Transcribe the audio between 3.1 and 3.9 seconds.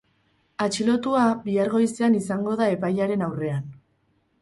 aurrean.